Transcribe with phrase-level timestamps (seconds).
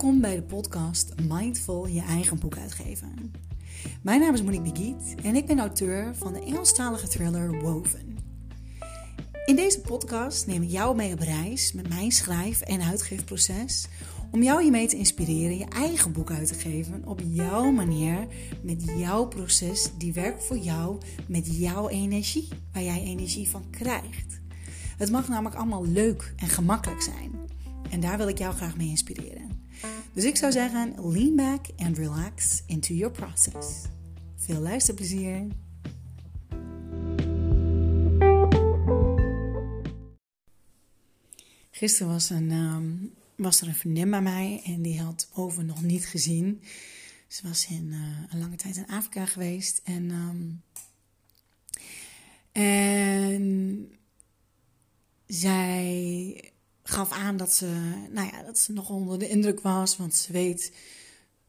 [0.00, 3.32] Welkom bij de podcast Mindful je eigen boek uitgeven.
[4.02, 8.18] Mijn naam is Monique Begiet en ik ben auteur van de Engelstalige thriller Woven.
[9.44, 13.88] In deze podcast neem ik jou mee op reis met mijn schrijf- en uitgeefproces
[14.30, 18.26] om jou hiermee te inspireren je eigen boek uit te geven op jouw manier,
[18.62, 20.98] met jouw proces die werkt voor jou,
[21.28, 24.40] met jouw energie, waar jij energie van krijgt.
[24.96, 27.32] Het mag namelijk allemaal leuk en gemakkelijk zijn.
[27.90, 29.49] En daar wil ik jou graag mee inspireren.
[30.12, 33.84] Dus ik zou zeggen, lean back and relax into your process.
[34.36, 35.46] Veel luisterplezier!
[41.70, 42.92] Gisteren was, een, ehm,
[43.36, 46.62] was er een vriendin bij mij en die had Over nog niet gezien.
[47.28, 49.80] Ze was in, uh, een lange tijd in Afrika geweest.
[49.84, 50.62] En, um,
[52.52, 53.88] en
[55.26, 56.52] zij
[56.90, 57.66] gaf aan dat ze,
[58.10, 59.96] nou ja, dat ze nog onder de indruk was.
[59.96, 60.72] Want ze weet,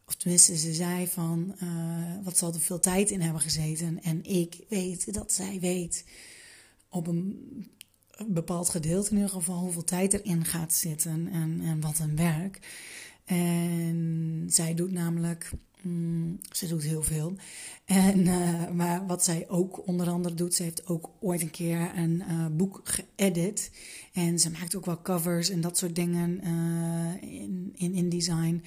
[0.06, 1.54] of tenminste ze zei van,
[2.24, 4.02] wat zal er veel tijd in hebben gezeten.
[4.02, 6.04] En ik weet dat zij weet
[6.88, 7.70] op een
[8.26, 12.58] bepaald gedeelte in ieder geval hoeveel tijd erin gaat zitten en, en wat een werk.
[13.24, 15.50] En zij doet namelijk,
[15.82, 17.36] mm, ze doet heel veel.
[17.84, 21.92] En, uh, maar wat zij ook onder andere doet, ze heeft ook ooit een keer
[21.96, 23.70] een uh, boek geëdit.
[24.12, 28.62] En ze maakt ook wel covers en dat soort dingen uh, in, in InDesign.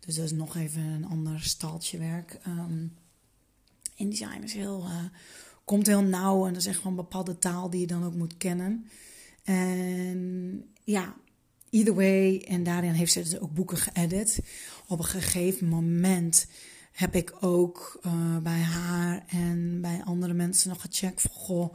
[0.00, 2.40] Dus dat is nog even een ander staaltje werk.
[2.46, 2.92] Um,
[3.94, 4.86] InDesign is heel
[5.70, 8.14] komt heel nauw en dat is echt gewoon een bepaalde taal die je dan ook
[8.14, 8.86] moet kennen.
[9.44, 11.14] En ja,
[11.70, 14.40] either way, en daarin heeft ze dus ook boeken geëdit.
[14.86, 16.46] Op een gegeven moment
[16.92, 21.74] heb ik ook uh, bij haar en bij andere mensen nog gecheckt van, goh,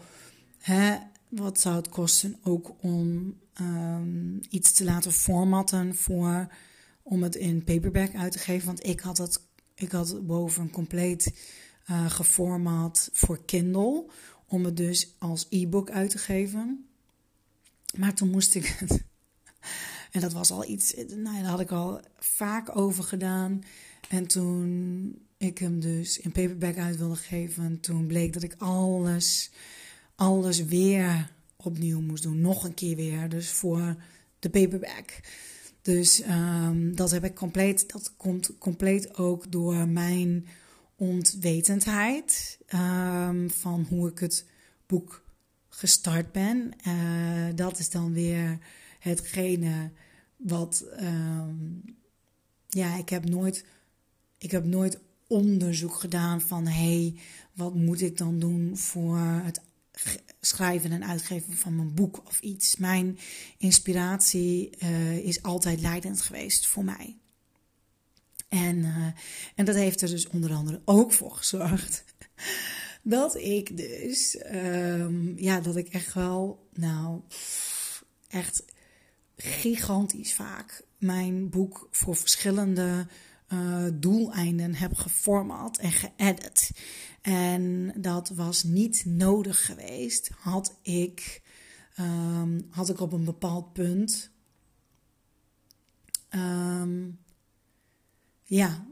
[0.57, 0.97] hè,
[1.29, 6.53] wat zou het kosten ook om um, iets te laten formatten voor,
[7.03, 8.65] om het in paperback uit te geven.
[8.65, 9.39] Want ik had het,
[9.75, 11.33] ik had boven een compleet
[11.89, 14.05] uh, geformaat voor Kindle.
[14.47, 16.85] Om het dus als e-book uit te geven.
[17.97, 19.03] Maar toen moest ik het.
[20.11, 20.93] En dat was al iets.
[21.07, 23.63] Nou, daar had ik al vaak over gedaan.
[24.09, 27.79] En toen ik hem dus in paperback uit wilde geven.
[27.79, 29.51] Toen bleek dat ik alles.
[30.15, 32.41] Alles weer opnieuw moest doen.
[32.41, 33.29] Nog een keer weer.
[33.29, 33.95] Dus voor
[34.39, 35.19] de paperback.
[35.81, 37.91] Dus um, dat heb ik compleet.
[37.91, 40.47] Dat komt compleet ook door mijn
[40.95, 44.45] ontwetendheid um, van hoe ik het
[44.87, 45.23] boek
[45.69, 46.73] gestart ben.
[46.87, 48.57] Uh, dat is dan weer
[49.09, 49.91] hetgene
[50.37, 50.85] wat.
[50.99, 51.83] Um,
[52.69, 53.65] ja, ik heb nooit.
[54.37, 57.15] Ik heb nooit onderzoek gedaan van hé, hey,
[57.53, 59.61] wat moet ik dan doen voor het
[60.41, 62.75] schrijven en uitgeven van mijn boek of iets.
[62.75, 63.17] Mijn
[63.57, 67.17] inspiratie uh, is altijd leidend geweest voor mij.
[68.49, 69.07] En, uh,
[69.55, 72.03] en dat heeft er dus onder andere ook voor gezorgd
[73.03, 77.21] dat ik dus, um, ja, dat ik echt wel, nou,
[78.27, 78.63] echt
[79.37, 83.07] gigantisch vaak mijn boek voor verschillende
[83.53, 86.71] uh, doeleinden heb geformat en geëdit.
[87.21, 91.41] En dat was niet nodig geweest, had ik,
[91.99, 94.29] um, had ik op een bepaald punt.
[96.29, 97.19] Um,
[98.43, 98.85] ja,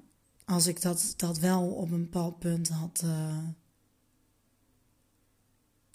[0.45, 3.01] als ik dat, dat wel op een bepaald punt had.
[3.05, 3.37] Uh,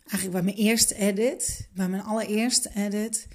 [0.07, 3.29] eigenlijk bij mijn eerste edit, bij mijn allereerste edit.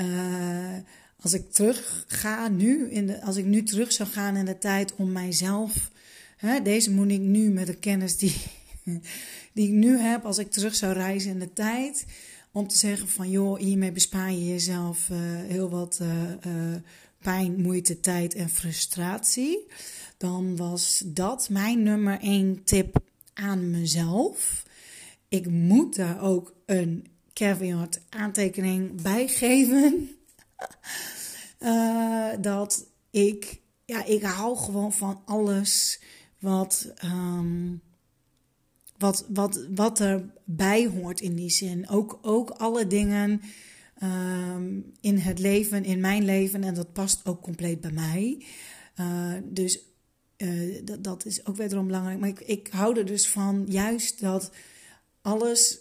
[0.00, 0.76] Uh,
[1.20, 4.58] als ik terug ga nu, in de, als ik nu terug zou gaan in de
[4.58, 5.90] tijd om mijzelf.
[6.36, 8.36] Hè, deze moet ik nu met de kennis die,
[9.54, 12.06] die ik nu heb, als ik terug zou reizen in de tijd.
[12.52, 16.00] Om te zeggen van joh, hiermee bespaar je jezelf uh, heel wat
[17.24, 19.66] pijn, moeite, tijd en frustratie,
[20.16, 22.96] dan was dat mijn nummer één tip
[23.34, 24.66] aan mezelf.
[25.28, 30.10] Ik moet daar ook een caveat aantekening bij geven.
[31.60, 36.00] uh, dat ik, ja, ik hou gewoon van alles
[36.38, 37.82] wat, um,
[38.98, 41.88] wat, wat, wat erbij hoort in die zin.
[41.88, 43.40] Ook, ook alle dingen
[44.02, 46.64] um, in het leven, in mijn leven.
[46.64, 48.44] En dat past ook compleet bij mij.
[49.00, 49.78] Uh, dus
[50.36, 52.18] uh, dat, dat is ook wederom belangrijk.
[52.18, 54.50] Maar ik, ik hou er dus van juist dat
[55.22, 55.78] alles,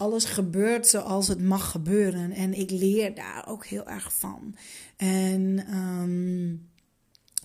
[0.00, 2.32] alles gebeurt zoals het mag gebeuren.
[2.32, 4.56] En ik leer daar ook heel erg van.
[4.96, 6.68] En um,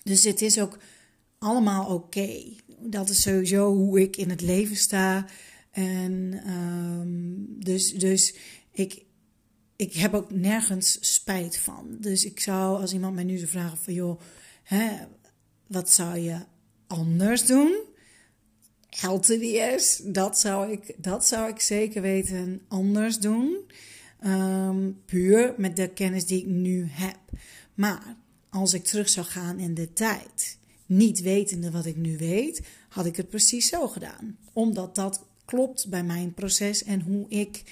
[0.02, 0.78] dus het is ook
[1.38, 2.42] allemaal oké.
[2.78, 5.26] Dat is sowieso hoe ik in het leven sta.
[5.70, 8.34] En um, dus, dus
[8.70, 9.04] ik,
[9.76, 11.96] ik heb ook nergens spijt van.
[12.00, 14.20] Dus ik zou, als iemand mij nu zou vragen van joh,
[14.62, 14.90] hè,
[15.66, 16.38] wat zou je
[16.86, 17.85] anders doen?
[18.90, 23.56] LTDS, dat zou ik, dat zou ik zeker weten anders doen.
[24.20, 27.18] Ehm, puur met de kennis die ik nu heb.
[27.74, 28.16] Maar
[28.50, 33.06] als ik terug zou gaan in de tijd, niet wetende wat ik nu weet, had
[33.06, 34.36] ik het precies zo gedaan.
[34.52, 37.62] Omdat dat klopt bij mijn proces en hoe ik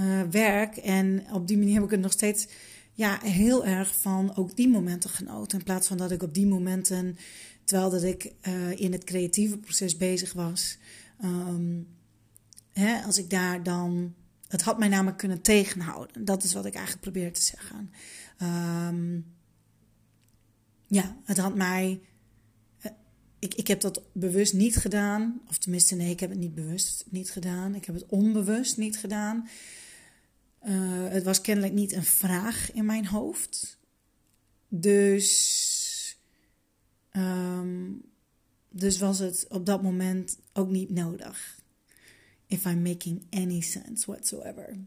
[0.00, 0.76] uh, werk.
[0.76, 2.46] En op die manier heb ik het nog steeds
[2.92, 5.58] ja, heel erg van ook die momenten genoten.
[5.58, 7.16] In plaats van dat ik op die momenten,
[7.64, 10.78] terwijl dat ik uh, in het creatieve proces bezig was,
[11.24, 11.86] um,
[12.72, 14.14] hè, als ik daar dan.
[14.48, 16.24] Het had mij namelijk kunnen tegenhouden.
[16.24, 17.90] Dat is wat ik eigenlijk probeer te zeggen.
[18.42, 19.34] Um,
[20.86, 22.00] ja, het had mij.
[22.78, 22.90] Eh,
[23.38, 25.40] ik, ik heb dat bewust niet gedaan.
[25.48, 27.74] Of tenminste, nee, ik heb het niet bewust niet gedaan.
[27.74, 29.48] Ik heb het onbewust niet gedaan.
[30.66, 33.78] Uh, het was kennelijk niet een vraag in mijn hoofd.
[34.68, 35.83] Dus,
[37.16, 38.02] um,
[38.68, 41.62] dus was het op dat moment ook niet nodig.
[42.46, 44.78] If I'm making any sense whatsoever.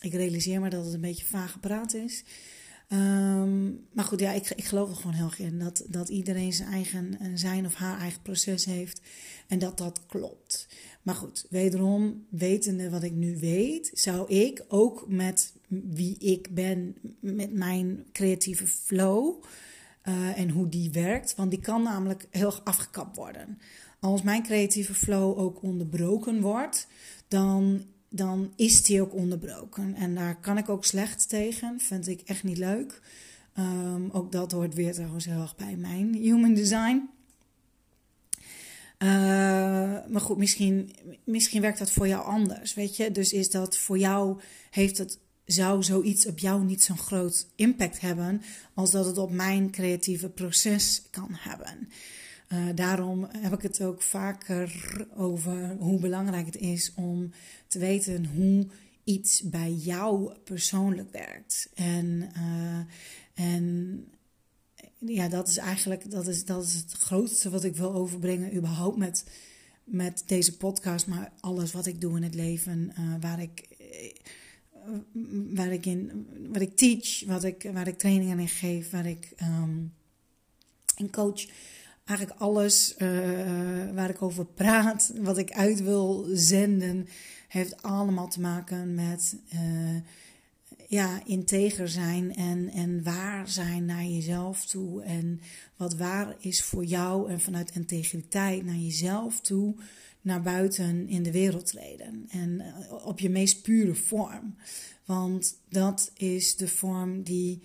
[0.00, 2.24] Ik realiseer me dat het een beetje vage praat is.
[2.88, 6.52] Um, maar goed, ja, ik, ik geloof er gewoon heel erg in dat, dat iedereen
[6.52, 9.00] zijn eigen zijn of haar eigen proces heeft
[9.48, 10.68] en dat dat klopt.
[11.02, 16.96] Maar goed, wederom, wetende wat ik nu weet, zou ik ook met wie ik ben,
[17.20, 19.42] met mijn creatieve flow
[20.08, 23.58] uh, en hoe die werkt, want die kan namelijk heel afgekapt worden.
[24.00, 26.86] Als mijn creatieve flow ook onderbroken wordt,
[27.28, 29.94] dan, dan is die ook onderbroken.
[29.94, 33.00] En daar kan ik ook slecht tegen, vind ik echt niet leuk.
[33.58, 37.08] Um, ook dat hoort weer trouwens heel erg bij mijn human design.
[38.98, 39.08] Uh,
[40.08, 43.10] maar goed, misschien, misschien werkt dat voor jou anders, weet je.
[43.10, 44.40] Dus is dat voor jou,
[44.70, 48.42] heeft het, zou zoiets op jou niet zo'n groot impact hebben...
[48.74, 51.88] als dat het op mijn creatieve proces kan hebben.
[52.48, 57.30] Uh, daarom heb ik het ook vaker over hoe belangrijk het is om
[57.68, 58.66] te weten hoe
[59.04, 61.70] iets bij jou persoonlijk werkt.
[61.74, 62.78] En, uh,
[63.46, 64.04] en
[64.98, 68.96] ja, dat is eigenlijk dat is, dat is het grootste wat ik wil overbrengen, überhaupt
[68.96, 69.24] met,
[69.84, 73.72] met deze podcast, maar alles wat ik doe in het leven, uh, waar ik.
[74.88, 74.96] Uh,
[75.54, 79.32] waar ik in, wat ik teach, wat ik, waar ik trainingen in geef, waar ik
[79.42, 79.92] um,
[81.10, 81.46] coach.
[82.04, 83.08] Eigenlijk alles uh,
[83.94, 87.06] waar ik over praat, wat ik uit wil zenden,
[87.48, 89.36] heeft allemaal te maken met
[90.88, 95.02] ja, integer zijn en, en waar zijn naar jezelf toe.
[95.02, 95.40] En
[95.76, 99.74] wat waar is voor jou en vanuit integriteit naar jezelf toe
[100.24, 102.24] naar buiten in de wereld treden.
[102.28, 104.56] En eh, op je meest pure vorm.
[105.04, 107.62] Want dat is de vorm die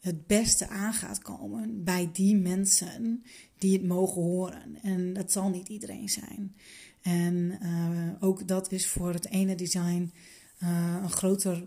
[0.00, 3.24] het beste aan gaat komen bij die mensen
[3.58, 4.78] die het mogen horen.
[4.82, 6.54] En dat zal niet iedereen zijn.
[7.02, 10.12] En uh, ook dat is voor het ene design
[10.62, 11.66] uh, een groter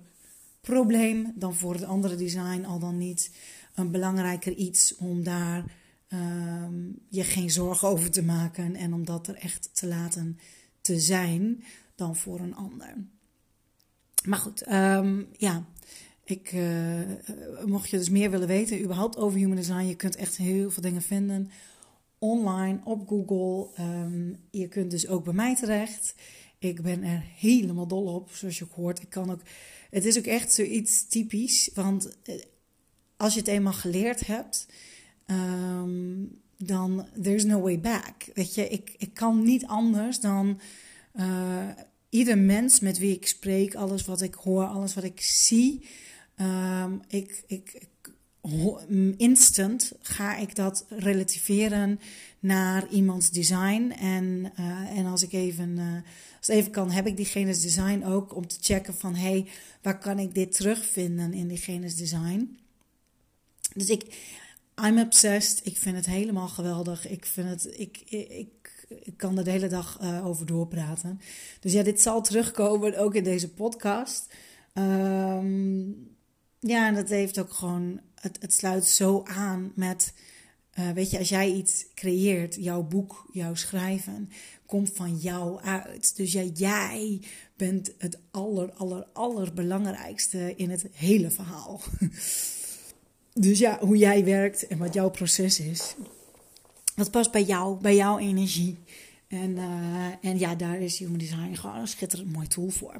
[0.61, 3.31] probleem dan voor het andere design, al dan niet
[3.75, 5.63] een belangrijker iets om daar
[6.09, 10.39] um, je geen zorgen over te maken en om dat er echt te laten
[10.81, 11.63] te zijn
[11.95, 12.95] dan voor een ander.
[14.25, 15.65] Maar goed, um, ja,
[16.23, 17.01] ik, uh,
[17.65, 20.83] mocht je dus meer willen weten überhaupt over human design, je kunt echt heel veel
[20.83, 21.51] dingen vinden
[22.19, 23.83] online op Google.
[23.83, 26.15] Um, je kunt dus ook bij mij terecht.
[26.59, 29.01] Ik ben er helemaal dol op, zoals je hoort.
[29.01, 29.41] Ik kan ook
[29.89, 32.35] het is ook echt zoiets typisch, want eh,
[33.17, 34.67] als je het eenmaal geleerd hebt,
[35.31, 38.29] um, dan there's no way back.
[38.33, 40.59] Weet je, ik, ik kan niet anders dan
[41.15, 41.69] uh,
[42.09, 45.85] ieder mens met wie ik spreek, alles wat ik hoor, alles wat ik zie,
[46.41, 47.87] um, ik, ik,
[49.17, 51.99] instant ga ik dat relativeren
[52.39, 53.93] naar iemands design.
[53.99, 55.93] En, uh, en als ik even, uh,
[56.37, 59.47] als even kan, heb ik diegene's design ook om te checken van hey,
[59.81, 62.57] waar kan ik dit terugvinden in diegene's design.
[63.73, 64.03] Dus ik,
[64.85, 65.65] I'm obsessed.
[65.65, 67.07] Ik vind het helemaal geweldig.
[67.07, 71.19] Ik vind het, ik, ik, ik kan er de hele dag uh, over doorpraten.
[71.59, 74.33] Dus ja, dit zal terugkomen ook in deze podcast.
[74.73, 76.15] Um,
[76.59, 80.13] ja, en dat heeft ook gewoon, het, het sluit zo aan met,
[80.79, 84.29] uh, weet je, als jij iets creëert, jouw boek, jouw schrijven,
[84.65, 86.15] komt van jou uit.
[86.15, 87.21] Dus ja, jij
[87.55, 91.81] bent het aller, aller, allerbelangrijkste in het hele verhaal.
[93.39, 95.95] dus ja, hoe jij werkt en wat jouw proces is,
[96.95, 98.77] dat past bij jou, bij jouw energie.
[99.27, 102.95] En, uh, en ja, daar is Human Design gewoon een schitterend mooi tool voor.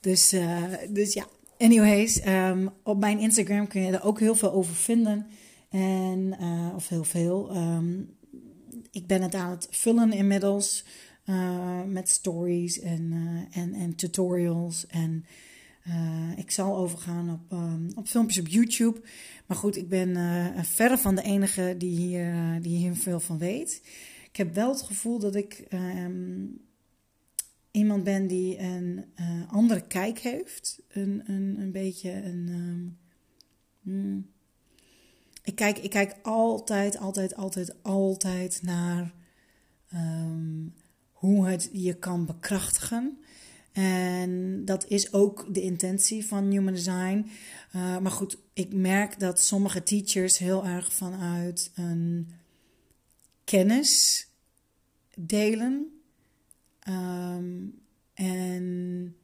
[0.00, 1.26] Dus, uh, dus ja,
[1.58, 5.26] anyways, ehm, op mijn Instagram kun je er ook heel veel over vinden.
[5.70, 7.50] En, uh, of heel veel.
[7.50, 8.00] Ehm,
[8.90, 10.84] ik ben het aan het vullen inmiddels.
[11.86, 13.12] Met stories en,
[13.50, 14.86] en, en tutorials.
[14.86, 15.24] En
[16.36, 19.00] ik zal overgaan op, um, op filmpjes op YouTube.
[19.46, 20.16] Maar goed, ik ben
[20.64, 23.82] verre van de enige die hier, die hier veel van weet.
[24.28, 26.60] Ik heb wel het gevoel dat ik um,
[27.70, 29.04] iemand ben die een
[29.50, 30.82] andere kijk heeft.
[30.88, 32.48] Een, een, een beetje een.
[32.48, 32.98] Um,
[33.80, 34.32] mm,
[35.44, 39.14] ik, kijk, ik kijk altijd, altijd, altijd, altijd naar
[41.12, 43.18] hoe het je kan bekrachtigen.
[43.74, 47.30] En dat is ook de intentie van Human Design.
[47.76, 52.28] Uh, maar goed, ik merk dat sommige teachers heel erg vanuit een
[53.44, 54.26] kennis
[55.16, 56.00] delen.
[56.88, 57.82] Um,
[58.14, 59.16] en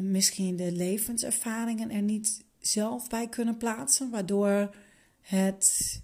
[0.00, 4.74] misschien de levenservaringen er niet zelf bij kunnen plaatsen, waardoor
[5.20, 6.00] het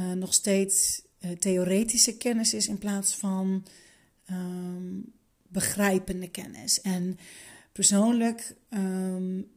[0.00, 3.66] uh, nog steeds uh, theoretische kennis is in plaats van
[4.30, 5.12] um,
[5.52, 6.80] begrijpende kennis.
[6.80, 7.18] En
[7.72, 9.50] persoonlijk um,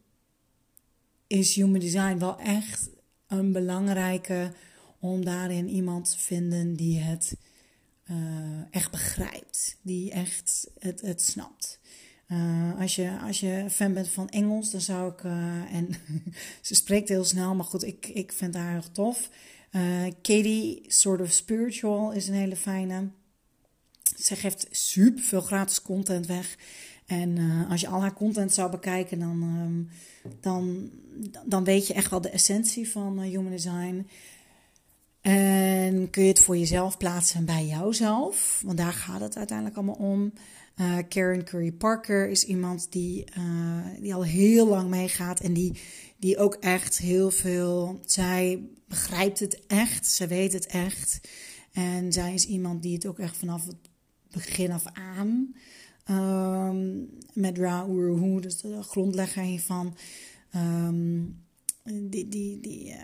[1.27, 2.89] is human design wel echt
[3.27, 4.51] een belangrijke
[4.99, 7.35] om daarin iemand te vinden die het
[8.11, 8.17] uh,
[8.71, 11.79] echt begrijpt, die echt het, het snapt.
[12.27, 15.23] Uh, als, je, als je fan bent van Engels, dan zou ik.
[15.23, 15.89] Uh, en
[16.61, 19.29] ze spreekt heel snel, maar goed, ik, ik vind haar erg tof.
[20.21, 23.09] Katie, Sort of Spiritual, is een hele fijne.
[24.17, 26.57] Ze geeft super veel gratis content weg.
[27.05, 27.37] En
[27.69, 29.89] als je al haar content zou bekijken, dan, um,
[30.41, 30.89] dan,
[31.45, 34.07] dan weet je echt wel de essentie van human design.
[35.21, 39.95] En kun je het voor jezelf plaatsen bij jouzelf, want daar gaat het uiteindelijk allemaal
[39.95, 40.33] om.
[40.81, 43.25] Uh, Karen Curry Parker is iemand die,
[43.99, 45.73] die al heel lang meegaat en die,
[46.17, 47.99] die ook echt heel veel.
[48.05, 51.19] Zij begrijpt het echt, ze weet het echt.
[51.71, 53.75] En zij is iemand die het ook echt vanaf het
[54.33, 55.55] begin af aan.
[56.09, 59.95] Um, met Ra Uruhu, dus de grondlegger hiervan.
[60.55, 61.41] Um,
[61.83, 62.95] die, die, die uh,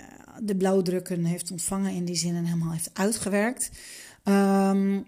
[0.42, 3.70] de blauwdrukken heeft ontvangen in die zin en helemaal heeft uitgewerkt.
[4.24, 5.06] Um,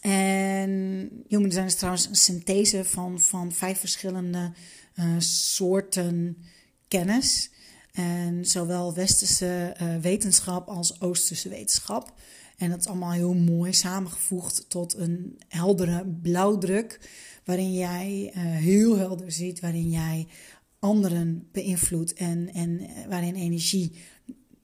[0.00, 4.52] en human design is trouwens een synthese van, van vijf verschillende
[4.98, 6.36] uh, soorten
[6.88, 7.50] kennis.
[7.92, 12.14] En zowel westerse uh, wetenschap als oosterse wetenschap.
[12.56, 17.00] En dat is allemaal heel mooi samengevoegd tot een heldere blauwdruk.
[17.44, 20.26] Waarin jij uh, heel helder ziet, waarin jij
[20.78, 23.92] anderen beïnvloedt en, en eh, waarin energie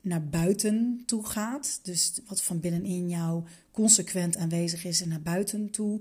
[0.01, 1.81] naar buiten toe gaat.
[1.83, 6.01] Dus wat van binnenin jou consequent aanwezig is en naar buiten toe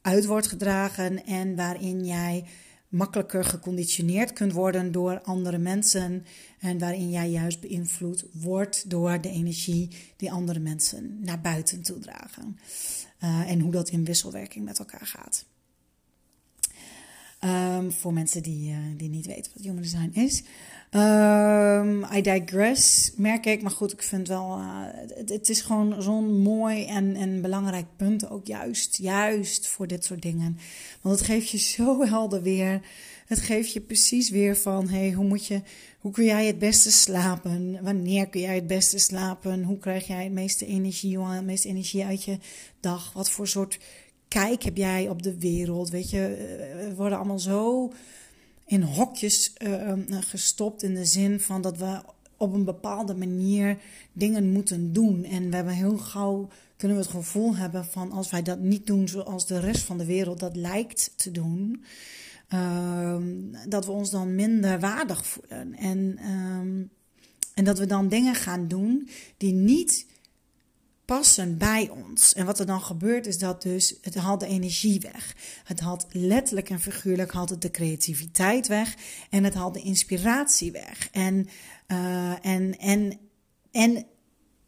[0.00, 1.24] uit wordt gedragen.
[1.24, 2.44] En waarin jij
[2.88, 6.24] makkelijker geconditioneerd kunt worden door andere mensen.
[6.58, 11.98] En waarin jij juist beïnvloed wordt door de energie die andere mensen naar buiten toe
[11.98, 12.58] dragen.
[13.24, 15.44] Uh, en hoe dat in wisselwerking met elkaar gaat.
[17.44, 20.42] Um, voor mensen die, uh, die niet weten wat human design is.
[20.90, 23.62] Um, I digress, merk ik.
[23.62, 24.58] Maar goed, ik vind wel...
[24.58, 24.84] Uh,
[25.26, 28.30] het, is gewoon zo'n mooi en, en belangrijk punt.
[28.30, 30.58] Ook juist, juist voor dit soort dingen.
[31.00, 32.80] Want het geeft je zo helder weer.
[33.26, 34.88] Het geeft je precies weer van...
[34.88, 35.62] Hey, hoe, moet je,
[35.98, 37.78] hoe kun jij het beste slapen?
[37.82, 39.62] Wanneer kun jij het beste slapen?
[39.62, 41.20] Hoe krijg jij het meeste energie?
[41.20, 42.38] Het meeste energie uit je
[42.80, 43.12] dag?
[43.12, 43.78] Wat voor soort
[44.28, 45.90] kijk heb jij op de wereld?
[45.90, 47.92] Weet je, eh, we worden allemaal zo
[48.66, 52.00] in hokjes uh, gestopt in de zin van dat we
[52.36, 53.78] op een bepaalde manier
[54.12, 55.24] dingen moeten doen.
[55.24, 58.86] En we hebben heel gauw kunnen we het gevoel hebben van als wij dat niet
[58.86, 61.84] doen zoals de rest van de wereld dat lijkt te doen,
[62.54, 63.16] uh,
[63.68, 65.74] dat we ons dan minder waardig voelen.
[65.74, 66.88] En, uh,
[67.54, 70.06] en dat we dan dingen gaan doen die niet
[71.06, 72.34] passen bij ons.
[72.34, 75.36] En wat er dan gebeurt is dat dus het haalt de energie weg.
[75.64, 78.94] Het haalt letterlijk en figuurlijk haalt het de creativiteit weg
[79.30, 81.08] en het haalt de inspiratie weg.
[81.12, 81.48] En,
[81.88, 83.18] uh, en, en,
[83.70, 84.06] en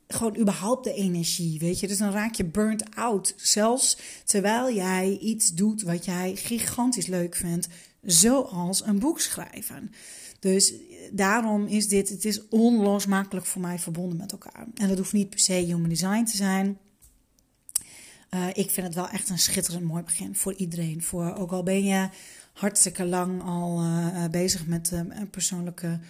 [0.09, 1.89] gewoon überhaupt de energie, weet je.
[1.89, 3.35] Dus dan raak je burnt out.
[3.37, 7.69] Zelfs terwijl jij iets doet wat jij gigantisch leuk vindt,
[8.03, 9.93] zoals een boek schrijven.
[10.39, 10.75] Dus
[11.13, 14.67] daarom is dit, het is onlosmakelijk voor mij verbonden met elkaar.
[14.75, 16.79] En dat hoeft niet per se human design te zijn.
[18.31, 21.03] Uh, ik vind het wel echt een schitterend mooi begin voor iedereen.
[21.03, 22.09] Voor, ook al ben je
[22.53, 26.01] hartstikke lang al uh, bezig met uh, persoonlijke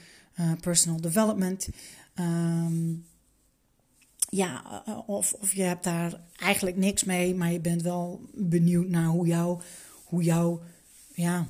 [0.60, 1.68] personal development.
[2.14, 3.06] Um,
[4.30, 9.06] ja, of, of je hebt daar eigenlijk niks mee, maar je bent wel benieuwd naar
[9.06, 9.60] hoe jouw,
[10.04, 10.60] hoe jouw
[11.14, 11.46] ja,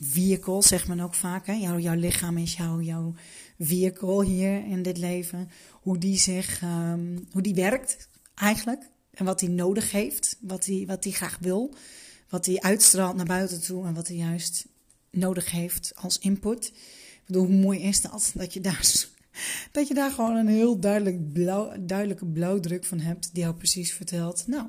[0.00, 1.46] vehicle, zegt men ook vaak.
[1.46, 1.52] Hè?
[1.52, 3.14] Jouw, jouw lichaam is jouw, jouw
[3.58, 5.50] vehicle hier in dit leven.
[5.70, 8.88] Hoe die zich, um, hoe die werkt eigenlijk.
[9.10, 11.74] En wat hij nodig heeft, wat hij, wat hij graag wil.
[12.28, 14.66] Wat hij uitstraalt naar buiten toe en wat hij juist
[15.10, 16.66] nodig heeft als input.
[16.66, 18.32] Ik bedoel, hoe mooi is dat?
[18.34, 19.06] Dat je daar,
[19.72, 23.30] dat je daar gewoon een heel duidelijk blauw, duidelijke blauwdruk van hebt.
[23.32, 24.66] Die jou precies vertelt, nou,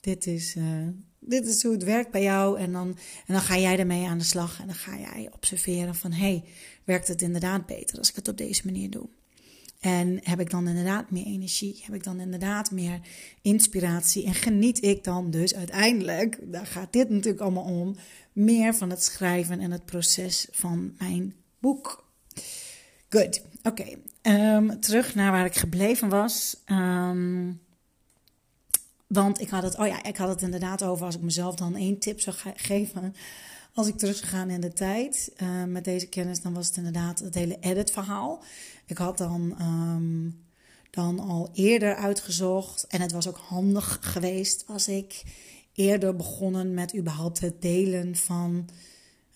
[0.00, 0.88] dit is, uh,
[1.26, 2.58] dit is hoe het werkt bij jou.
[2.58, 2.88] En dan,
[3.26, 4.60] en dan ga jij ermee aan de slag.
[4.60, 6.44] En dan ga jij observeren van, hey,
[6.84, 9.08] werkt het inderdaad beter als ik het op deze manier doe?
[9.80, 11.82] En heb ik dan inderdaad meer energie?
[11.84, 13.00] Heb ik dan inderdaad meer
[13.42, 14.24] inspiratie?
[14.24, 17.96] En geniet ik dan dus uiteindelijk, daar gaat dit natuurlijk allemaal om,
[18.32, 22.04] meer van het schrijven en het proces van mijn boek.
[23.08, 23.84] Goed, oké.
[24.22, 26.62] Ehm, terug naar waar ik gebleven was.
[26.64, 27.52] Ehm,
[29.06, 31.76] want ik had het, oh ja, ik had het inderdaad over als ik mezelf dan
[31.76, 33.14] één tip zou geven.
[33.72, 36.76] Als ik terug zou gaan in de tijd uh, met deze kennis, dan was het
[36.76, 38.42] inderdaad het hele edit-verhaal.
[38.86, 40.44] Ik had dan, um,
[40.90, 45.22] dan al eerder uitgezocht en het was ook handig geweest als ik
[45.72, 48.68] eerder begonnen met überhaupt het delen van.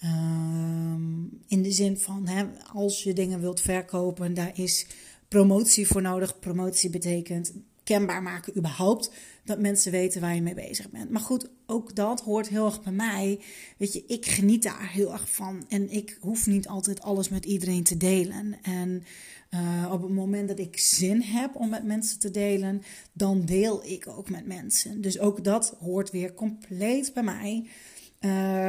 [0.05, 4.87] Um, in de zin van, hè, als je dingen wilt verkopen, daar is
[5.29, 6.39] promotie voor nodig.
[6.39, 7.53] Promotie betekent
[7.85, 9.11] kenbaar maken überhaupt.
[9.49, 11.11] Dat mensen weten waar je mee bezig bent.
[11.11, 13.41] Maar goed, ook dat hoort heel erg bij mij.
[13.77, 15.65] Weet je, ik geniet daar heel erg van.
[15.69, 18.59] En ik hoef niet altijd alles met iedereen te delen.
[18.63, 19.03] En
[19.51, 23.85] uh, op het moment dat ik zin heb om met mensen te delen, dan deel
[23.85, 25.01] ik ook met mensen.
[25.01, 27.69] Dus ook dat hoort weer compleet bij mij.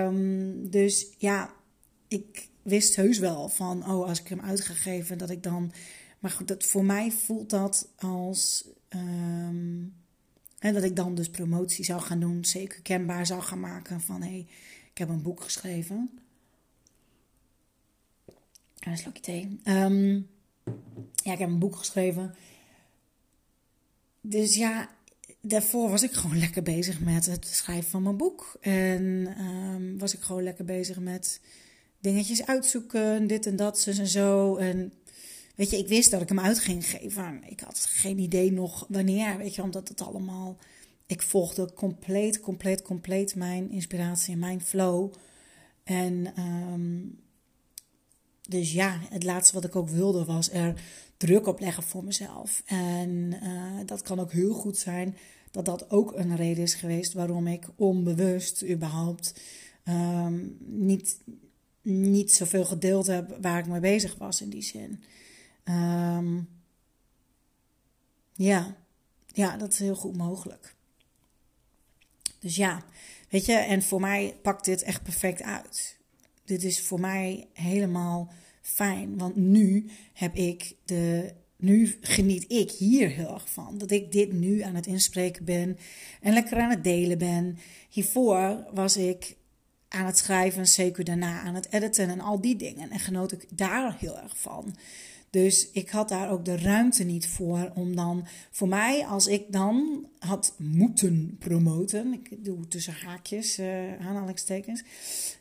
[0.05, 1.53] Um, dus ja,
[2.07, 5.71] ik wist heus wel van, oh, als ik hem uit ga geven, dat ik dan.
[6.19, 9.93] Maar goed, dat, voor mij voelt dat als Um,
[10.59, 14.21] en dat ik dan dus promotie zou gaan doen, zeker kenbaar zou gaan maken van
[14.21, 14.47] hé, hey,
[14.91, 16.09] ik heb een boek geschreven.
[18.79, 19.59] En een slokje thee.
[21.23, 22.35] Ja, ik heb een boek geschreven.
[24.21, 24.89] Dus ja,
[25.41, 28.57] daarvoor was ik gewoon lekker bezig met het schrijven van mijn boek.
[28.61, 31.41] En um, was ik gewoon lekker bezig met
[31.99, 34.55] dingetjes uitzoeken, dit en dat, zus en zo.
[34.55, 34.93] En
[35.59, 37.41] Weet je, ik wist dat ik hem uit ging geven.
[37.45, 40.57] Ik had geen idee nog wanneer, weet je, omdat het allemaal.
[41.05, 45.13] Ik volgde compleet, compleet, compleet mijn inspiratie en mijn flow.
[45.83, 47.19] En um,
[48.47, 50.81] dus ja, het laatste wat ik ook wilde was er
[51.17, 52.63] druk op leggen voor mezelf.
[52.65, 53.09] En
[53.43, 55.17] uh, dat kan ook heel goed zijn
[55.51, 59.41] dat dat ook een reden is geweest waarom ik onbewust überhaupt
[59.85, 61.17] um, niet,
[61.81, 65.03] niet zoveel gedeeld heb waar ik mee bezig was in die zin.
[65.69, 66.49] Um,
[68.33, 68.75] ja.
[69.27, 70.75] ja, dat is heel goed mogelijk.
[72.39, 72.83] Dus ja,
[73.29, 75.97] weet je, en voor mij pakt dit echt perfect uit.
[76.45, 81.33] Dit is voor mij helemaal fijn, want nu heb ik de.
[81.55, 83.77] Nu geniet ik hier heel erg van.
[83.77, 85.77] Dat ik dit nu aan het inspreken ben
[86.21, 87.57] en lekker aan het delen ben.
[87.89, 89.35] Hiervoor was ik
[89.87, 92.89] aan het schrijven, zeker daarna aan het editen en al die dingen.
[92.89, 94.75] En genoot ik daar heel erg van.
[95.29, 99.43] Dus ik had daar ook de ruimte niet voor om dan, voor mij, als ik
[99.51, 104.83] dan had moeten promoten, ik doe tussen haakjes, uh, aanhalingstekens,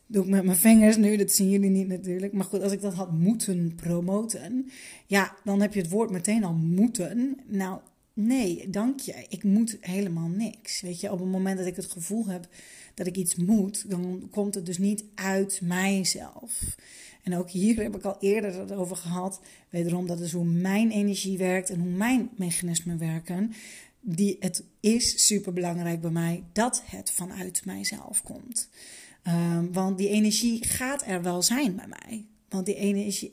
[0.06, 2.32] doe ik met mijn vingers nu, dat zien jullie niet natuurlijk.
[2.32, 4.70] Maar goed, als ik dat had moeten promoten,
[5.06, 7.36] ja, dan heb je het woord meteen al moeten.
[7.46, 7.80] Nou,
[8.18, 9.26] nee, dank je.
[9.28, 10.80] Ik moet helemaal niks.
[10.80, 12.48] Weet je, op het moment dat ik het gevoel heb
[12.94, 16.76] dat ik iets moet, dan komt het dus niet uit mijzelf.
[17.22, 19.40] En ook hier heb ik al eerder het over gehad.
[19.70, 23.52] Wederom, dat is hoe mijn energie werkt en hoe mijn mechanismen werken.
[24.00, 28.68] Die, het is super belangrijk bij mij dat het vanuit mijzelf komt.
[29.26, 32.24] Um, want die energie gaat er wel zijn bij mij.
[32.48, 33.32] Want die energie,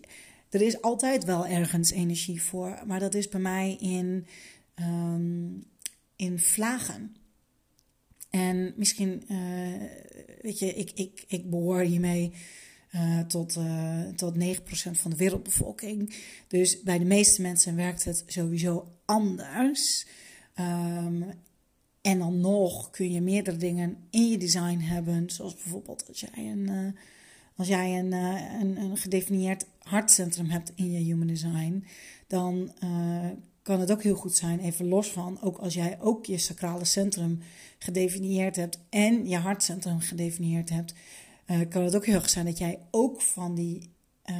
[0.49, 2.79] er is altijd wel ergens energie voor.
[2.85, 4.25] Maar dat is bij mij in,
[4.79, 5.63] um,
[6.15, 7.15] in vlagen.
[8.29, 9.83] En misschien, uh,
[10.41, 12.31] weet je, ik, ik, ik behoor hiermee
[12.95, 14.37] uh, tot, uh, tot 9%
[14.91, 16.15] van de wereldbevolking.
[16.47, 20.07] Dus bij de meeste mensen werkt het sowieso anders.
[20.59, 21.25] Um,
[22.01, 25.29] en dan nog kun je meerdere dingen in je design hebben.
[25.29, 26.95] Zoals bijvoorbeeld als jij een,
[27.55, 31.85] als jij een, een, een, gedefinieerd hartcentrum hebt in je human design.
[32.27, 32.71] Dan
[33.65, 36.85] kan het ook heel goed zijn, even los van, ook als jij ook je sacrale
[36.85, 37.39] centrum
[37.79, 40.93] gedefinieerd hebt en je hartcentrum gedefinieerd hebt,
[41.47, 43.89] uh, kan het ook heel erg zijn dat jij ook van die
[44.25, 44.35] uh,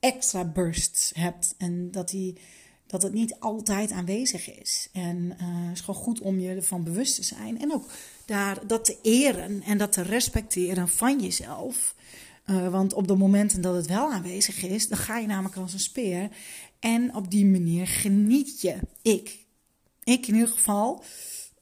[0.00, 1.54] extra bursts hebt.
[1.56, 2.38] En dat, die,
[2.86, 4.88] dat het niet altijd aanwezig is.
[4.92, 7.60] En uh, het is gewoon goed om je ervan bewust te zijn.
[7.60, 7.90] En ook
[8.24, 11.94] daar dat te eren en dat te respecteren van jezelf.
[12.70, 15.80] Want op de momenten dat het wel aanwezig is, dan ga je namelijk als een
[15.80, 16.28] speer.
[16.80, 18.78] En op die manier geniet je.
[19.02, 19.46] Ik.
[20.04, 21.04] Ik in ieder geval.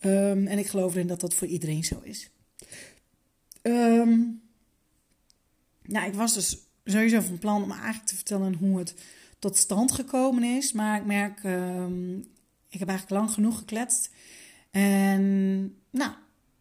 [0.00, 2.31] Um, en ik geloof erin dat dat voor iedereen zo is.
[3.62, 4.42] Um,
[5.83, 8.94] nou, ik was dus sowieso van plan om eigenlijk te vertellen hoe het
[9.38, 10.72] tot stand gekomen is.
[10.72, 12.18] Maar ik merk, um,
[12.68, 14.11] ik heb eigenlijk lang genoeg gekletst.
[14.70, 16.12] En nou,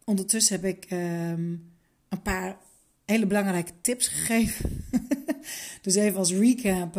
[0.04, 2.58] ondertussen heb ik een paar
[3.04, 4.84] hele belangrijke tips gegeven.
[5.82, 6.96] dus even als recap,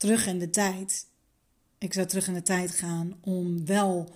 [0.00, 1.06] terug in de tijd.
[1.78, 4.14] Ik zou terug in de tijd gaan om wel,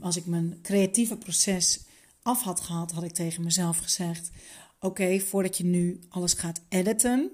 [0.00, 1.80] als ik mijn creatieve proces
[2.22, 4.30] af had gehad, had ik tegen mezelf gezegd:
[4.80, 7.30] Oké, voordat je nu alles gaat editen,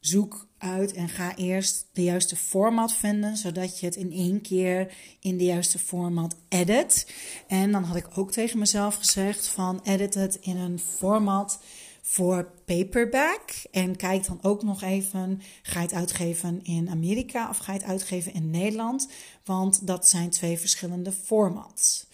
[0.00, 4.94] zoek uit en ga eerst de juiste format vinden, zodat je het in één keer
[5.20, 7.12] in de juiste format edit.
[7.48, 11.58] En dan had ik ook tegen mezelf gezegd van edit het in een format
[12.02, 13.50] voor paperback.
[13.70, 17.78] En kijk dan ook nog even, ga je het uitgeven in Amerika of ga je
[17.78, 19.08] het uitgeven in Nederland?
[19.44, 22.06] Want dat zijn twee verschillende formats.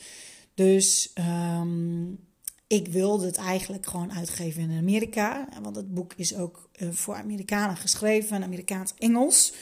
[0.54, 1.12] Dus
[1.58, 2.18] um,
[2.66, 5.48] ik wilde het eigenlijk gewoon uitgeven in Amerika.
[5.62, 9.52] Want het boek is ook uh, voor Amerikanen geschreven, Amerikaans-Engels.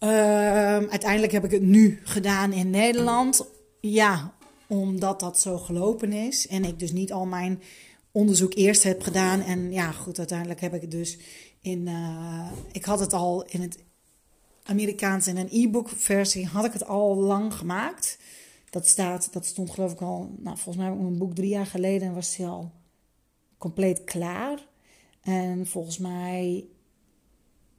[0.00, 0.08] Uh,
[0.76, 3.46] uiteindelijk heb ik het nu gedaan in Nederland.
[3.80, 4.34] Ja,
[4.66, 6.46] omdat dat zo gelopen is.
[6.46, 7.62] En ik dus niet al mijn
[8.12, 9.40] onderzoek eerst heb gedaan.
[9.40, 11.18] En ja, goed, uiteindelijk heb ik dus
[11.60, 11.86] in.
[11.86, 13.78] Uh, ik had het al in het
[14.62, 16.46] Amerikaans in een e-book versie.
[16.46, 18.18] Had ik het al lang gemaakt.
[18.70, 22.08] Dat, staat, dat stond geloof ik al, nou, volgens mij een boek drie jaar geleden
[22.08, 22.72] en was hij al
[23.58, 24.66] compleet klaar.
[25.22, 26.64] En volgens mij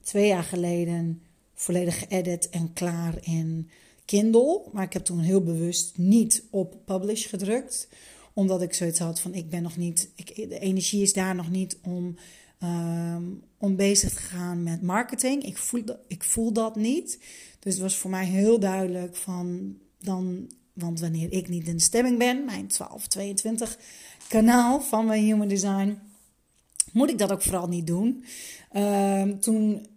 [0.01, 1.21] twee jaar geleden
[1.53, 3.69] volledig geëdit en klaar in
[4.05, 4.61] Kindle.
[4.71, 7.87] Maar ik heb toen heel bewust niet op publish gedrukt.
[8.33, 11.49] Omdat ik zoiets had van ik ben nog niet, ik, de energie is daar nog
[11.49, 12.15] niet om,
[12.63, 15.43] um, om bezig te gaan met marketing.
[15.43, 17.19] Ik voel, ik voel dat niet.
[17.59, 22.17] Dus het was voor mij heel duidelijk van dan want wanneer ik niet in stemming
[22.17, 23.77] ben, mijn 1222
[24.27, 25.99] kanaal van mijn Human Design,
[26.91, 28.23] moet ik dat ook vooral niet doen.
[28.71, 29.87] Uh, toen,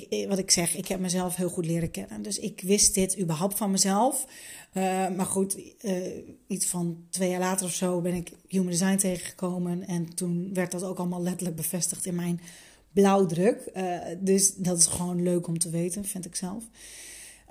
[0.00, 2.22] ik, wat ik zeg, ik heb mezelf heel goed leren kennen.
[2.22, 4.26] Dus ik wist dit überhaupt van mezelf.
[4.72, 6.06] Uh, maar goed, uh,
[6.46, 9.86] iets van twee jaar later of zo ben ik Human Design tegengekomen.
[9.86, 12.40] En toen werd dat ook allemaal letterlijk bevestigd in mijn
[12.92, 13.72] blauwdruk.
[14.18, 16.64] Dus dat is gewoon leuk om te weten, vind ik zelf.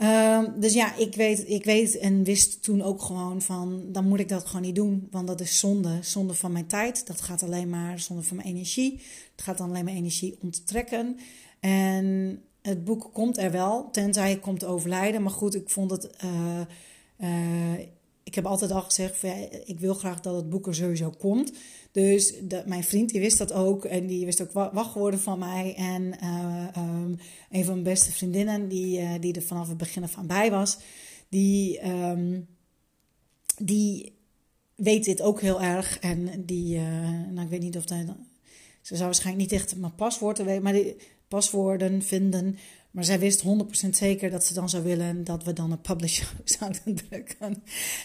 [0.01, 4.19] Um, dus ja, ik weet, ik weet en wist toen ook gewoon van, dan moet
[4.19, 5.07] ik dat gewoon niet doen.
[5.11, 7.07] Want dat is zonde, zonde van mijn tijd.
[7.07, 9.01] Dat gaat alleen maar zonde van mijn energie.
[9.31, 11.17] Het gaat dan alleen maar energie onttrekken.
[11.63, 15.21] En het boek komt er wel, tenzij ik komt overlijden.
[15.21, 16.09] Maar goed, ik vond het...
[16.23, 16.61] Uh,
[17.19, 17.79] uh,
[18.23, 19.29] ik heb altijd al gezegd, van,
[19.65, 21.53] ik wil graag dat het boek er sowieso komt.
[21.91, 25.75] Dus dat, mijn vriend die wist dat ook en die wist ook wachtwoorden van mij.
[25.75, 27.17] En uh, um,
[27.49, 30.77] een van mijn beste vriendinnen, die, die er vanaf het begin aan bij was,
[31.29, 32.47] die, um,
[33.57, 34.15] die
[34.75, 35.99] weet dit ook heel erg.
[35.99, 36.79] En die,
[37.29, 38.05] nou ik weet niet of hij,
[38.81, 40.95] ze zou waarschijnlijk niet echt mijn paswoorden weten, maar die
[41.33, 42.57] paswoorden vinden.
[42.91, 43.43] Maar zij wist
[43.85, 47.63] 100% zeker dat ze dan zou willen dat we dan een publisher zouden drukken.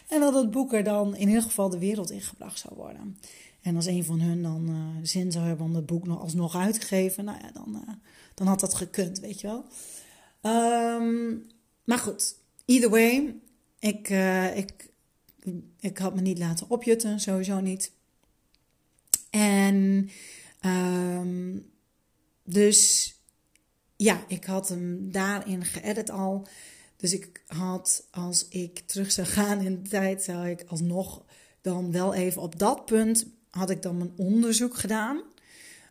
[0.08, 3.18] En dat het boek er dan in ieder geval de wereld ingebracht zou worden.
[3.62, 6.56] En als een van hun dan uh, zin zou hebben om het boek nog alsnog
[6.56, 7.94] uitgegeven, nou ja, dan, uh,
[8.34, 9.64] dan had dat gekund, weet je wel.
[10.52, 11.46] Um,
[11.84, 13.34] maar goed, either way,
[13.78, 14.90] ik, uh, ik,
[15.80, 17.92] ik had me niet laten opjutten, sowieso niet.
[19.30, 20.10] En
[20.64, 21.66] um,
[22.48, 23.12] dus
[23.98, 26.46] ja, ik had hem daarin geëdit al.
[26.96, 31.24] Dus ik had, als ik terug zou gaan in de tijd, zou ik alsnog
[31.60, 35.22] dan wel even op dat punt had ik dan mijn onderzoek gedaan.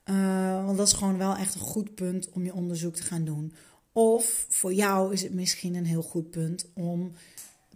[0.05, 3.25] Uh, want dat is gewoon wel echt een goed punt om je onderzoek te gaan
[3.25, 3.53] doen.
[3.91, 7.11] Of voor jou is het misschien een heel goed punt om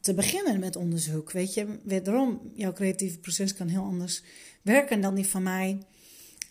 [0.01, 1.31] te beginnen met onderzoek.
[1.31, 4.23] Weet je, wederom, jouw creatieve proces kan heel anders
[4.61, 5.77] werken dan die van mij.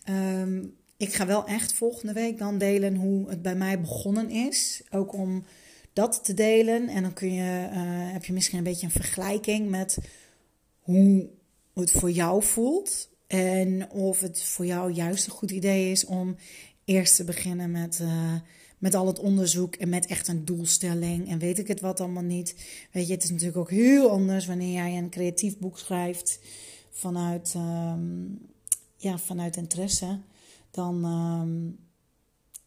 [0.09, 4.83] Um, ik ga wel echt volgende week dan delen hoe het bij mij begonnen is.
[4.91, 5.45] Ook om
[5.93, 6.89] dat te delen.
[6.89, 9.99] En dan kun je, uh, heb je misschien een beetje een vergelijking met
[10.81, 11.29] hoe
[11.75, 13.09] het voor jou voelt.
[13.27, 16.37] En of het voor jou juist een goed idee is om
[16.85, 18.35] eerst te beginnen met, uh,
[18.79, 21.29] met al het onderzoek en met echt een doelstelling.
[21.29, 22.55] En weet ik het wat allemaal niet.
[22.93, 26.39] Weet je, het is natuurlijk ook heel anders wanneer jij een creatief boek schrijft
[26.91, 28.39] vanuit, um,
[28.97, 30.19] ja, vanuit interesse
[30.71, 31.79] dan um,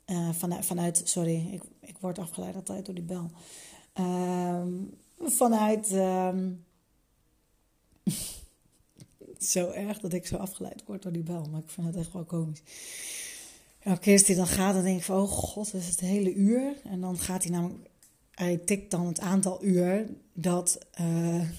[0.06, 3.32] uh, vanuit, vanuit, sorry, ik, ik word afgeleid altijd door die bel.
[4.00, 6.66] Um, vanuit, um,
[9.40, 11.48] zo erg dat ik zo afgeleid word door die bel.
[11.52, 12.62] Maar ik vind het echt wel komisch.
[13.80, 15.22] Elke keer hij dan gaat, dan denk ik van...
[15.22, 16.82] Oh god, is het hele uur.
[16.84, 17.90] En dan gaat hij namelijk...
[18.32, 20.78] Hij tikt dan het aantal uur dat...
[21.02, 21.42] Uh,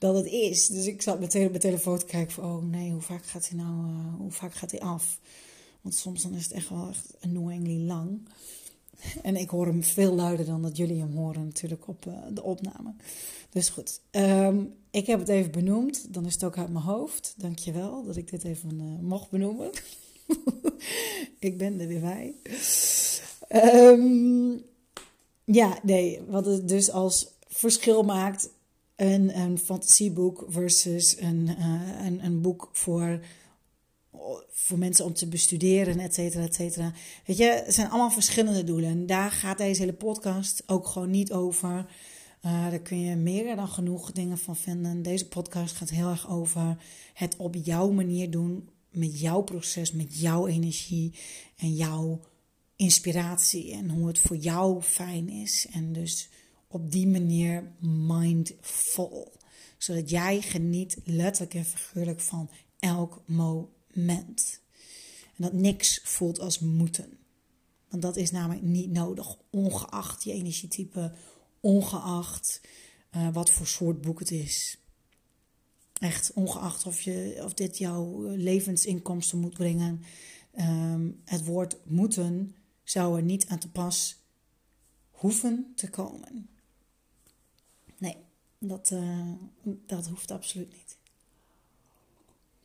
[0.00, 0.66] dat het is.
[0.66, 2.44] Dus ik zat meteen op mijn telefoon te kijken van...
[2.44, 3.86] Oh nee, hoe vaak gaat hij nou...
[3.86, 5.20] Uh, hoe vaak gaat hij af?
[5.80, 8.20] Want soms dan is het echt wel echt annoyingly lang.
[9.22, 12.42] En ik hoor hem veel luider dan dat jullie hem horen natuurlijk op uh, de
[12.42, 12.94] opname.
[13.50, 16.14] Dus goed, um, ik heb het even benoemd.
[16.14, 17.34] Dan is het ook uit mijn hoofd.
[17.36, 19.70] Dankjewel dat ik dit even uh, mocht benoemen.
[21.38, 22.34] ik ben er weer bij.
[23.48, 24.62] Um,
[25.44, 28.48] ja, nee, wat het dus als verschil maakt
[29.00, 33.20] een, een fantasieboek versus een, uh, een, een boek voor
[34.50, 36.92] voor mensen om te bestuderen, et cetera, et cetera.
[37.26, 38.90] Weet je, het zijn allemaal verschillende doelen.
[38.90, 41.86] En daar gaat deze hele podcast ook gewoon niet over.
[42.44, 45.02] Uh, daar kun je meer dan genoeg dingen van vinden.
[45.02, 46.76] Deze podcast gaat heel erg over
[47.14, 48.68] het op jouw manier doen.
[48.90, 51.14] Met jouw proces, met jouw energie
[51.56, 52.20] en jouw
[52.76, 53.72] inspiratie.
[53.72, 55.66] En hoe het voor jou fijn is.
[55.72, 56.28] En dus
[56.70, 59.32] op die manier mindful.
[59.78, 64.60] Zodat jij geniet letterlijk en figuurlijk van elk moment.
[65.24, 67.18] En dat niks voelt als moeten.
[67.88, 71.12] Want dat is namelijk niet nodig, ongeacht je energietype,
[71.60, 72.60] ongeacht
[73.16, 74.78] uh, wat voor soort boek het is.
[75.98, 80.02] Echt, ongeacht of, je, of dit jouw levensinkomsten moet brengen.
[80.58, 82.54] Um, het woord moeten
[82.84, 84.16] zou er niet aan te pas
[85.10, 86.48] hoeven te komen.
[88.62, 89.32] Dat, uh,
[89.86, 90.96] dat hoeft absoluut niet.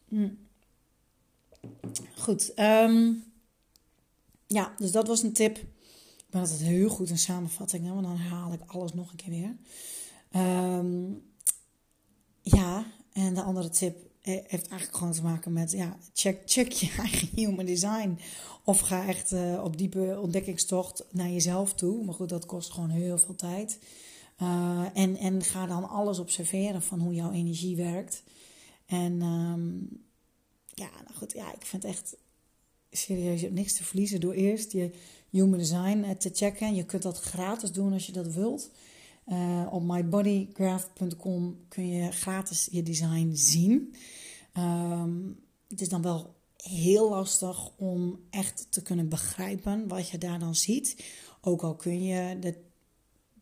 [0.08, 0.29] Hm.
[2.17, 2.60] Goed.
[2.60, 3.23] Um,
[4.47, 5.58] ja, dus dat was een tip.
[5.58, 9.29] Ik ben altijd heel goed in samenvattingen, want dan haal ik alles nog een keer
[9.29, 9.55] weer.
[10.41, 11.23] Um,
[12.41, 16.93] ja, en de andere tip heeft eigenlijk gewoon te maken met, ja, check, check je
[16.97, 18.19] eigen human design.
[18.63, 22.03] Of ga echt uh, op diepe ontdekkingstocht naar jezelf toe.
[22.03, 23.79] Maar goed, dat kost gewoon heel veel tijd.
[24.41, 28.23] Uh, en, en ga dan alles observeren van hoe jouw energie werkt.
[28.85, 29.89] En um,
[30.73, 32.17] ja, nou goed, ja, ik vind echt
[32.91, 34.91] serieus, je hebt niks te verliezen door eerst je
[35.29, 36.75] human design eh, te checken.
[36.75, 38.71] Je kunt dat gratis doen als je dat wilt.
[39.27, 43.95] Uh, op mybodygraph.com kun je gratis je design zien.
[44.57, 50.39] Um, het is dan wel heel lastig om echt te kunnen begrijpen wat je daar
[50.39, 51.05] dan ziet.
[51.41, 52.64] Ook al kun je de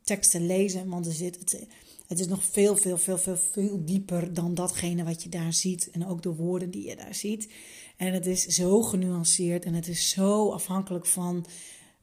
[0.04, 1.68] teksten lezen, want er zit het,
[2.08, 5.90] het is nog veel, veel, veel, veel, veel dieper dan datgene wat je daar ziet.
[5.92, 7.52] En ook de woorden die je daar ziet.
[7.98, 11.46] En het is zo genuanceerd en het is zo afhankelijk van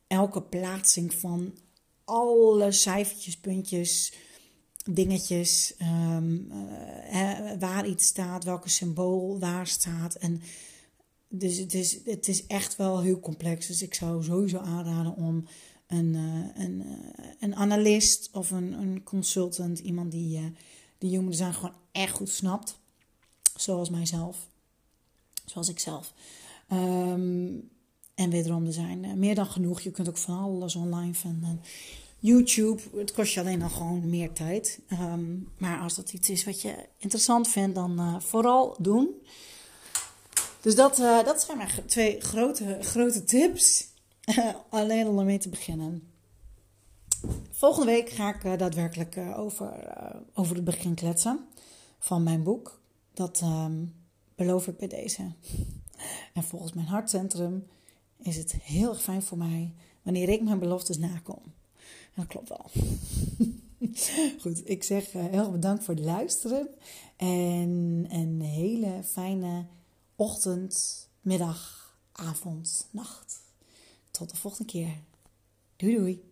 [0.07, 1.55] elke plaatsing van
[2.05, 4.13] alle cijfertjes, puntjes,
[4.85, 5.75] dingetjes.
[5.83, 6.47] Um,
[7.03, 10.15] hè, waar iets staat, welke symbool waar staat.
[10.15, 10.43] En
[11.29, 13.67] dus het is, het is echt wel heel complex.
[13.67, 15.47] Dus ik zou sowieso aanraden om
[15.91, 20.45] een, uh, een, uh, een analist of een, een consultant, iemand die, uh,
[20.99, 22.79] die human design gewoon echt goed snapt.
[23.57, 24.49] Zoals mijzelf.
[25.45, 26.13] Zoals ik zelf.
[26.73, 27.71] Um,
[28.15, 29.81] en wederom, er zijn meer dan genoeg.
[29.81, 31.61] Je kunt ook van alles online vinden.
[32.19, 34.81] YouTube, het kost je alleen dan gewoon meer tijd.
[34.93, 39.09] Um, maar als dat iets is wat je interessant vindt, dan vooral doen.
[40.61, 43.89] Dus dat, dat zijn mijn twee grote, grote tips.
[44.71, 46.03] alleen al om mee te beginnen.
[47.51, 51.47] Volgende week ga ik uh, daadwerkelijk uh, over, uh, over het begin kletsen
[51.99, 52.81] van mijn boek.
[53.15, 53.95] Dat um,
[54.35, 55.23] beloof ik bij deze.
[56.35, 57.67] En volgens mijn hartcentrum
[58.17, 61.43] is het heel erg fijn voor mij wanneer ik mijn beloftes nakom.
[62.15, 62.71] En dat klopt wel.
[64.41, 66.69] Goed, ik zeg heel erg bedankt voor het luisteren.
[67.17, 69.67] En een hele fijne
[70.17, 73.40] ochtend, middag, avond, nacht.
[74.21, 74.93] Tot de volgende keer.
[75.77, 76.23] Doei doei.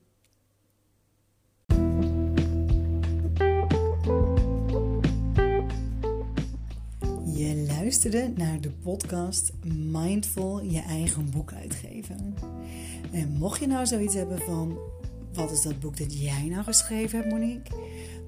[7.37, 12.35] Je luisterde naar de podcast Mindful je eigen boek uitgeven.
[13.12, 14.79] En mocht je nou zoiets hebben van
[15.33, 17.77] wat is dat boek dat jij nou geschreven hebt, Monique?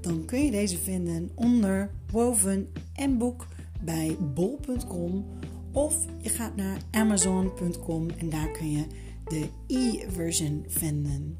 [0.00, 3.46] Dan kun je deze vinden onder woven en boek
[3.80, 5.26] bij bol.com
[5.72, 8.86] of je gaat naar amazon.com en daar kun je
[9.30, 11.38] de e-version vinden.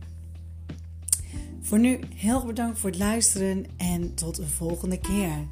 [1.61, 5.49] Voor nu heel bedankt voor het luisteren en tot de volgende keer.